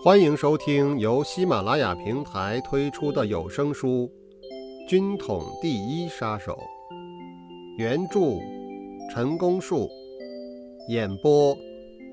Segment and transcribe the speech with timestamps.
[0.00, 4.08] 欢迎收听由喜马拉雅平台推出的有声书
[4.88, 6.52] 《军统第一杀手》，
[7.76, 8.20] 原著
[9.12, 9.90] 陈功树，
[10.88, 11.52] 演播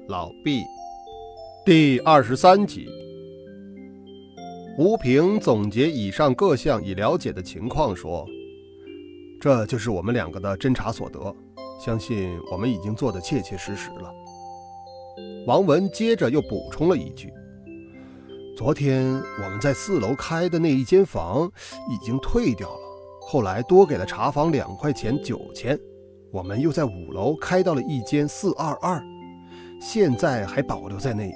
[0.08, 0.64] 老毕，
[1.64, 2.88] 第二十三集。
[4.80, 8.26] 吴平总结以上各项已了解的情况说
[9.40, 11.34] ：“这就是我们两个的侦查所得，
[11.80, 14.12] 相信我们已经做得切切实实了。”
[15.46, 17.32] 王文接着又补充了一句。
[18.56, 21.52] 昨天我们在四楼开的那一间房
[21.90, 22.80] 已经退掉了，
[23.20, 25.78] 后来多给了茶房两块钱九千。
[26.32, 29.04] 我们又在五楼开到了一间四二二，
[29.82, 31.30] 现在还保留在那。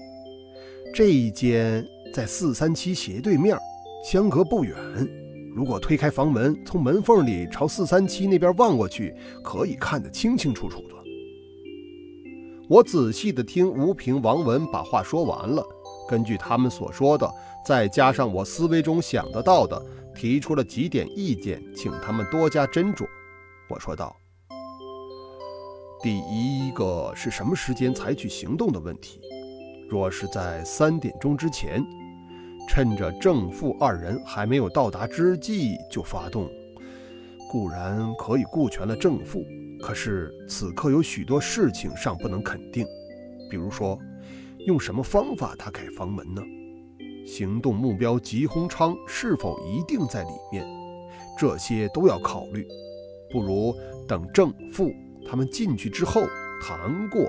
[0.96, 3.58] 这一间在四三七斜对面，
[4.02, 4.78] 相隔不远。
[5.54, 9.14] 如果推开房门，从门缝里朝四三七那边望过去，
[9.44, 10.96] 可以看得清清楚楚的。
[12.70, 15.62] 我仔细地听吴平、王文把话说完了。
[16.10, 17.32] 根据他们所说的，
[17.64, 19.80] 再加上我思维中想得到的，
[20.16, 23.06] 提出了几点意见，请他们多加斟酌。
[23.70, 24.16] 我说道
[26.02, 29.22] ：“第一个是什么时间采取行动的问题。
[29.88, 31.86] 若是在三点钟之前，
[32.68, 36.50] 趁着正负二人还没有到达之际就发动，
[37.52, 39.46] 固然可以顾全了正负，
[39.80, 42.84] 可是此刻有许多事情尚不能肯定，
[43.48, 43.96] 比如说。”
[44.70, 46.44] 用什么方法打开房门呢？
[47.26, 50.64] 行动目标吉鸿昌是否一定在里面？
[51.40, 52.68] 这些都要考虑。
[53.32, 53.76] 不如
[54.08, 54.92] 等正副
[55.28, 56.22] 他们进去之后
[56.62, 57.28] 谈过，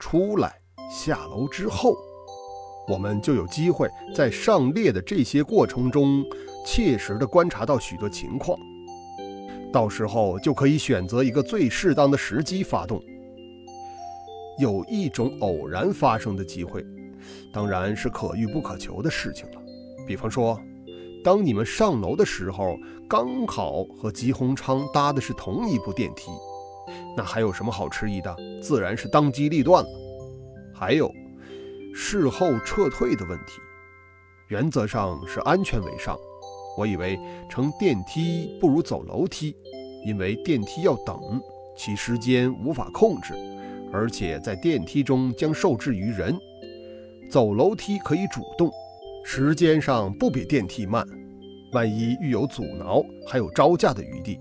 [0.00, 0.52] 出来
[0.90, 1.94] 下楼之后，
[2.88, 6.24] 我们就有机会在上列的这些过程中
[6.66, 8.58] 切实地观察到许多情况。
[9.72, 13.00] 到时候就可以选择一个最适当的时机发动。
[14.58, 16.84] 有一种偶然发生的机会，
[17.52, 19.62] 当然是可遇不可求的事情了。
[20.06, 20.60] 比方说，
[21.24, 22.76] 当你们上楼的时候，
[23.08, 26.30] 刚好和吉鸿昌搭的是同一部电梯，
[27.16, 28.36] 那还有什么好迟疑的？
[28.62, 29.90] 自然是当机立断了。
[30.74, 31.12] 还有，
[31.94, 33.52] 事后撤退的问题，
[34.48, 36.18] 原则上是安全为上。
[36.76, 37.18] 我以为
[37.50, 39.54] 乘电梯不如走楼梯，
[40.06, 41.18] 因为电梯要等，
[41.76, 43.34] 其时间无法控制。
[43.92, 46.36] 而且在电梯中将受制于人，
[47.30, 48.70] 走楼梯可以主动，
[49.24, 51.06] 时间上不比电梯慢。
[51.72, 54.38] 万一遇有阻挠，还有招架的余地。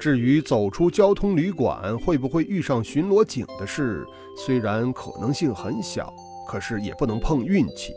[0.00, 6.12] 至于走出交通旅馆会不会遇上巡逻警的事，虽然可能性很小，
[6.48, 7.92] 可是也不能碰运气。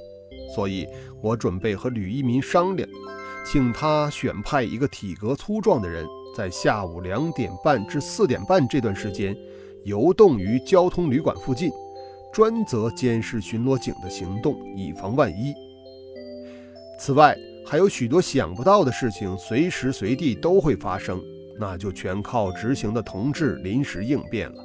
[0.56, 0.88] 所以
[1.22, 2.88] 我准备和吕一民商量，
[3.46, 9.36] 请他选派一个体格粗壮的人，在下午两点半至四点半这段时间。
[9.84, 11.72] 游动于交通旅馆附近，
[12.32, 15.54] 专责监视巡逻警的行动，以防万一。
[17.00, 21.20] 此外，还有许多想不到的事情，随时随地都会发生，
[21.60, 24.64] 那就全靠执行的同志临时应变了。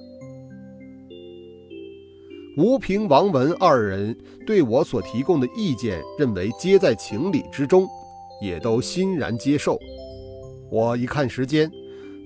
[2.58, 4.16] 吴平、王文二人
[4.46, 7.86] 对我所提供的意见，认为皆在情理之中，
[8.42, 9.78] 也都欣然接受。
[10.70, 11.70] 我一看时间，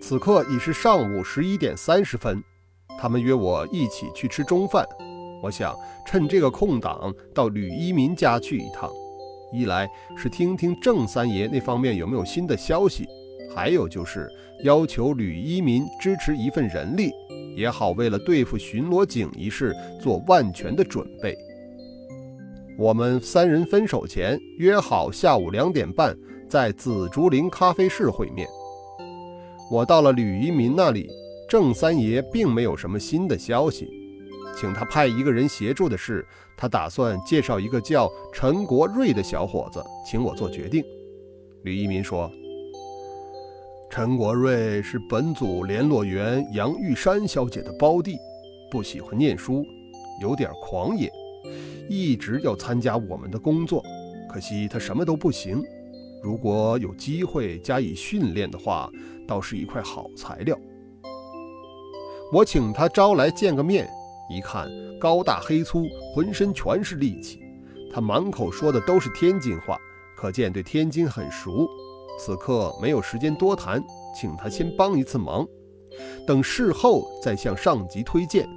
[0.00, 2.42] 此刻已是上午十一点三十分。
[3.00, 4.86] 他们约我一起去吃中饭，
[5.42, 5.74] 我想
[6.06, 8.90] 趁这个空档到吕一民家去一趟，
[9.54, 13.08] 一来是听听郑三爷那方面有没有新的消息，
[13.54, 14.28] 还有就是
[14.64, 17.10] 要求吕一民支持一份人力，
[17.56, 21.34] 也好为了对付巡逻警一事做万全的准备。
[22.76, 26.14] 我们三人分手前约好下午两点半
[26.50, 28.46] 在紫竹林咖啡室会面。
[29.70, 31.08] 我到了吕一民那里。
[31.50, 33.90] 郑三爷并没有什么新的消息，
[34.56, 36.24] 请他派一个人协助的是，
[36.56, 40.80] 他打算介绍一个叫陈国瑞的小伙子，请我做决定。
[41.64, 42.30] 吕一民说
[43.90, 48.16] ：“陈国瑞是本组联络员杨玉山小姐的胞弟，
[48.70, 49.66] 不喜欢念书，
[50.22, 51.10] 有点狂野，
[51.88, 53.84] 一直要参加我们的工作，
[54.32, 55.60] 可惜他什么都不行。
[56.22, 58.88] 如果有机会加以训练的话，
[59.26, 60.56] 倒是一块好材料。”
[62.32, 63.90] 我请他招来见个面，
[64.30, 65.84] 一看高大黑粗，
[66.14, 67.40] 浑身全是力气。
[67.92, 69.76] 他满口说的都是天津话，
[70.16, 71.68] 可见对天津很熟。
[72.20, 73.82] 此刻没有时间多谈，
[74.14, 75.44] 请他先帮一次忙，
[76.24, 78.48] 等事后再向上级推荐。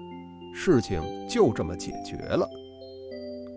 [0.54, 2.48] 事情就这么解决了。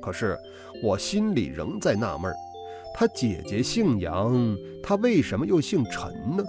[0.00, 0.38] 可是
[0.82, 2.32] 我心里仍在纳闷
[2.94, 6.42] 他姐姐姓杨，他为什么又姓陈呢？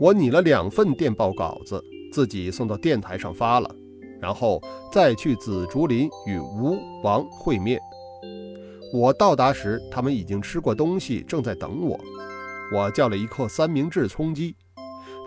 [0.00, 1.82] 我拟了两份电报稿子，
[2.12, 3.74] 自己送到电台上发了，
[4.20, 4.60] 然后
[4.92, 7.80] 再去紫竹林与吴王会面。
[8.92, 11.98] 我到达时，他们已经吃过东西，正在等我。
[12.72, 14.56] 我叫了一克三明治充饥。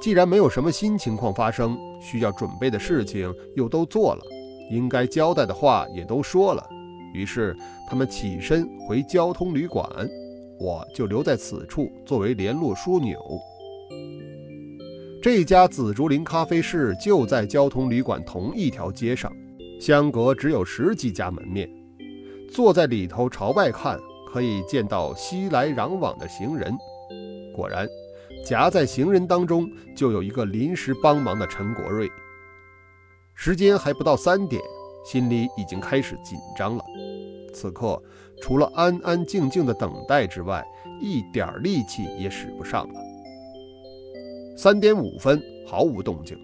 [0.01, 4.21] 既然没有什么新情况发生，需要准备的事情又都做了，
[4.69, 6.69] 应该交代的话也都说了，
[7.13, 7.55] 于是
[7.89, 9.89] 他们起身回交通旅馆，
[10.59, 13.17] 我就留在此处作为联络枢纽。
[15.19, 19.31] 这家紫竹林咖啡室就在交通旅馆同一条街上，
[19.81, 21.67] 相隔只有十几家门面。
[22.51, 23.99] 坐在里头朝外看，
[24.31, 26.71] 可以见到熙来攘往的行人。
[27.53, 27.87] 果然，
[28.45, 32.07] 夹在行人当中就有一个临时帮忙的陈国瑞。
[33.33, 34.61] 时间还不到三点，
[35.03, 36.83] 心里已经开始紧张了。
[37.53, 38.01] 此刻，
[38.39, 40.63] 除了安安静静的等待之外，
[41.01, 42.99] 一点力气也使不上了。
[44.57, 46.35] 三点五分，毫无动静，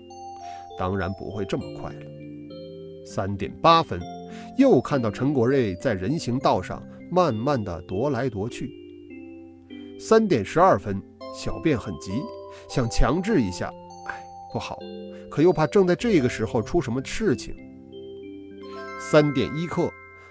[0.77, 2.05] 当然不会这么快了。
[3.03, 3.99] 三点八分。
[4.55, 8.69] 又看到陈国瑞在人行道上慢慢的踱来踱去。
[9.99, 11.01] 三点十二分，
[11.35, 12.11] 小便很急，
[12.69, 13.73] 想强制一下，
[14.07, 14.77] 哎，不好，
[15.31, 17.55] 可又怕正在这个时候出什么事情。
[18.99, 19.89] 三点一刻，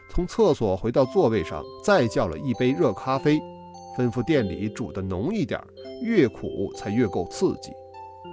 [0.09, 3.41] 从厕所回到座位上，再叫了一杯热咖啡，
[3.99, 5.61] 吩咐店里煮的浓一点，
[6.03, 7.73] 越苦才越够刺激。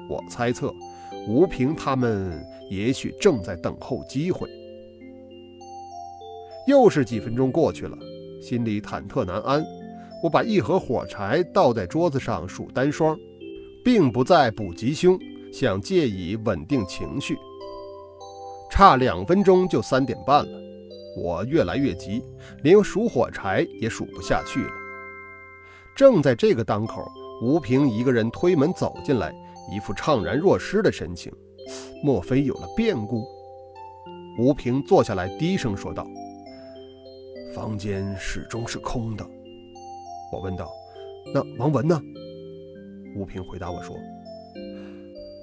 [0.09, 0.73] 我猜测，
[1.27, 4.49] 吴平他们也许正在等候机会。
[6.67, 7.97] 又是几分钟过去了，
[8.41, 9.63] 心里忐忑难安。
[10.21, 13.17] 我把一盒火柴倒在桌子上数单双，
[13.85, 15.17] 并不再补吉凶，
[15.53, 17.37] 想借以稳定情绪。
[18.69, 20.59] 差两分钟就三点半了，
[21.17, 22.21] 我越来越急，
[22.61, 24.71] 连数火柴也数不下去了。
[25.95, 27.09] 正在这个当口，
[27.41, 29.33] 吴平一个人推门走进来，
[29.71, 31.31] 一副怅然若失的神情。
[32.03, 33.23] 莫非有了变故？
[34.39, 36.05] 吴平坐下来，低声说道。
[37.53, 39.25] 房间始终是空的，
[40.31, 40.69] 我问道
[41.33, 41.99] ：“那王文呢？”
[43.15, 43.95] 吴平回答我说：“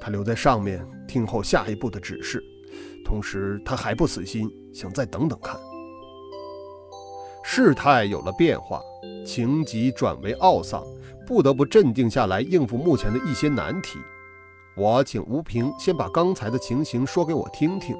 [0.01, 2.43] 他留在上面听候下一步的指示，
[3.05, 5.59] 同时他还不死心，想再等等看。”
[7.59, 8.83] 事态有了变化，
[9.25, 10.85] 情急转为懊丧，
[11.27, 13.99] 不得不镇定下来应付目前的一些难题。
[14.77, 17.97] 我请吴平先把刚才的情形说给我听听，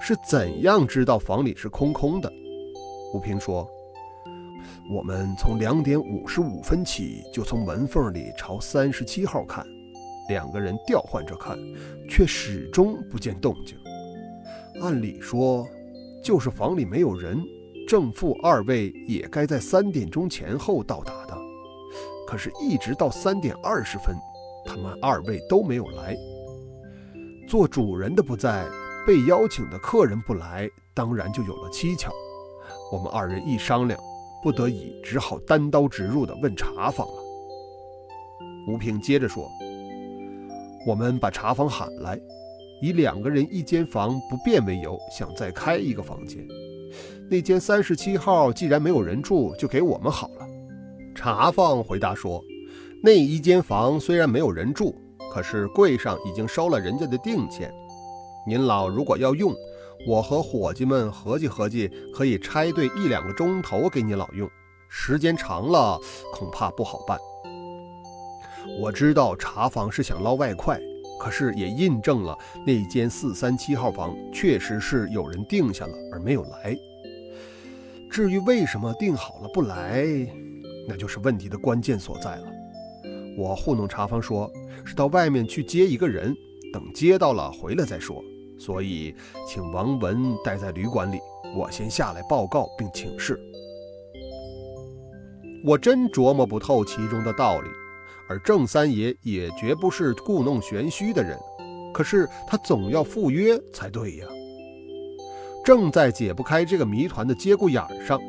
[0.00, 2.32] 是怎样知道房里是空空的？
[3.12, 3.68] 吴平说
[4.90, 9.66] ：“我们从两点五十五分起就从门缝里朝三十七号看，
[10.30, 11.58] 两个人调换着看，
[12.08, 13.76] 却始终不见动静。
[14.80, 15.68] 按理说，
[16.22, 17.38] 就是房里没有人，
[17.86, 21.36] 正负二位也该在三点钟前后到达的。
[22.26, 24.16] 可是，一直到三点二十分，
[24.64, 26.16] 他们二位都没有来。
[27.46, 28.66] 做主人的不在，
[29.06, 32.10] 被邀请的客人不来，当然就有了蹊跷。”
[32.90, 34.00] 我们二人一商量，
[34.42, 37.22] 不得已只好单刀直入地问茶房了。
[38.66, 39.50] 吴平接着说
[40.86, 42.18] ：“我们把茶房喊来，
[42.80, 46.46] 以两个人一间房不便为由，想再开一个房间。
[47.34, 50.46] 那间三十七号既然没有人住，就给我们好了。”
[51.16, 52.40] 茶房回答说
[53.02, 54.94] ：“那一间房虽然没有人住，
[55.32, 57.72] 可是柜上已经收了人家的定钱。
[58.46, 59.52] 您老如果要用。”
[60.06, 64.48] 我和伙计们合计合计，可以拆对一两个钟头给你老用，
[64.88, 65.98] 时间长了
[66.32, 67.18] 恐怕不好办。
[68.78, 70.78] 我知道茶房是想捞外快，
[71.18, 72.36] 可是也印证了
[72.66, 76.76] 那间四三七号房确实是有人定下了而没有来。
[78.14, 80.06] 至于为什么定好了不来，
[80.86, 82.44] 那就是问题的关键所在了。
[83.36, 84.48] 我糊弄茶房说
[84.84, 86.32] 是到外面去接一个人，
[86.72, 88.22] 等接到了回来再说。
[88.56, 89.12] 所以，
[89.48, 91.18] 请王文待在旅馆里，
[91.56, 93.36] 我先下来报告并请示。
[95.64, 97.68] 我真琢磨不透其中的道理，
[98.28, 101.36] 而郑三爷也绝不是故弄玄虚的人，
[101.92, 104.26] 可是他总要赴约才对呀。
[105.64, 108.20] 正在解不开这个谜团的节骨眼上，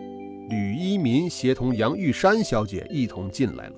[0.50, 3.74] 吕一民协同杨玉山小姐一同进来了。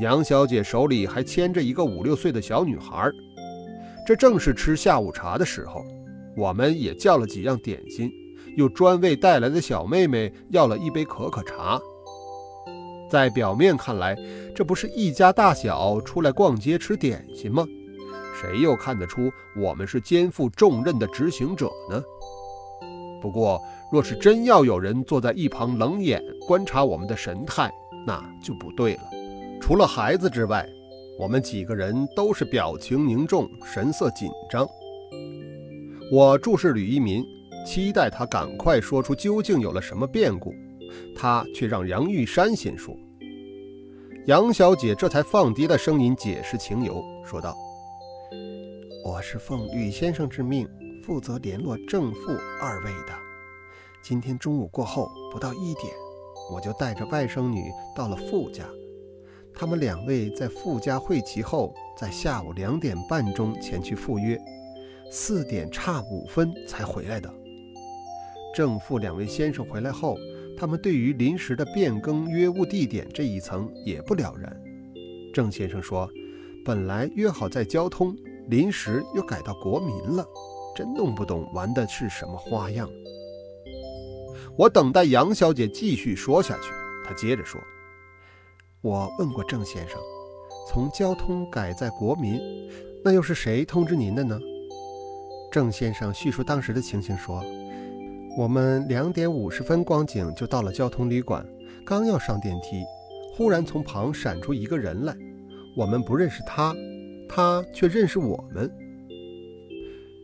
[0.00, 3.10] 杨小姐手里还牵着一个五六岁的小女孩。
[4.06, 5.84] 这正是吃下午茶的时候，
[6.34, 8.10] 我们也叫了几样点心，
[8.56, 11.78] 又专为带来的小妹妹要了一杯可可茶。
[13.10, 14.16] 在表面看来，
[14.56, 17.66] 这不是一家大小出来逛街吃点心吗？
[18.40, 22.02] 谁又看得出我们是肩负重任的执行者呢？
[23.22, 23.58] 不过，
[23.90, 27.72] 若是真要有人坐在一旁冷眼观察我们的神态，
[28.06, 29.02] 那就不对了。
[29.62, 30.68] 除了孩子之外。
[31.18, 34.66] 我们几个人都是表情凝重，神色紧张。
[36.10, 37.22] 我注视吕一民，
[37.66, 40.54] 期待他赶快说出究竟有了什么变故，
[41.14, 42.96] 他却让杨玉山先说。
[44.26, 47.54] 杨小姐这才放低了声音解释情由，说道
[49.04, 50.66] ：“我是奉吕先生之命，
[51.02, 53.12] 负责联络正副二位的。
[54.02, 55.92] 今天中午过后不到一点，
[56.50, 58.64] 我就带着外甥女到了傅家。
[59.54, 64.38] 他们两位在傅家会齐后，在下午两点半钟前去赴约，
[65.10, 67.32] 四点差五分才回来的。
[68.54, 70.16] 正副两位先生回来后。”
[70.54, 74.54] 他们对于临时的变更约务地点这一层也不了然。
[75.32, 76.08] 郑先生说
[76.62, 78.14] ：“本来约好在交通，
[78.48, 80.24] 临时又改到国民了，
[80.74, 82.88] 真弄不懂玩的是什么花样。”
[84.56, 86.70] 我等待杨小姐继续说下去，
[87.06, 87.60] 她接着说
[88.82, 89.98] ：“我问过郑先生，
[90.68, 92.40] 从交通改在国民，
[93.04, 94.38] 那又是谁通知您的呢？”
[95.50, 97.42] 郑先生叙述当时的情形说。
[98.34, 101.46] 我们两点五十分光景就到了交通旅馆，
[101.84, 102.82] 刚要上电梯，
[103.36, 105.14] 忽然从旁闪出一个人来。
[105.76, 106.74] 我们不认识他，
[107.28, 108.72] 他却认识我们。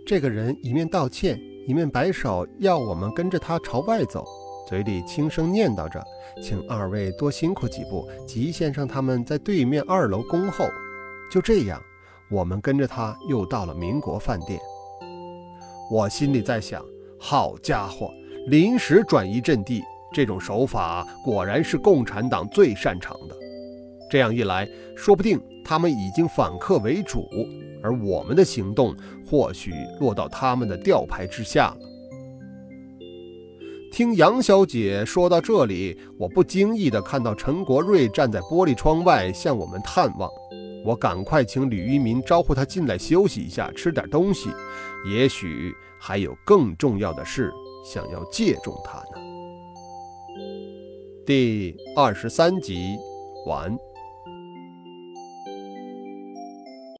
[0.09, 4.25] 这个人一面道歉，一面摆手要我们跟着他朝外走，
[4.67, 6.03] 嘴里轻声念叨着
[6.43, 10.65] ：“请二位多辛苦几步，吉先生他们在对面二楼恭候。”
[11.31, 11.79] 就这样，
[12.31, 14.59] 我们跟着他又到了民国饭店。
[15.91, 16.83] 我心里在想。
[17.21, 18.11] 好家伙，
[18.47, 19.83] 临时转移阵地
[20.15, 23.37] 这种手法果然是共产党最擅长的。
[24.11, 27.29] 这样一来，说不定他们已经反客为主，
[27.83, 28.95] 而我们的行动
[29.27, 31.79] 或许落到他们的吊牌之下了。
[33.91, 40.31] 听杨小姐说到这里，我不经意地看到陈国瑞站在玻璃窗外向我们探望。
[40.85, 44.51] 我赶快请吕一民招呼他进来休息一下，吃点东西。
[45.11, 45.73] 也许。
[46.01, 47.53] 还有更重要的事
[47.85, 49.21] 想要借重他呢。
[51.27, 52.97] 第二十三集
[53.47, 53.77] 完。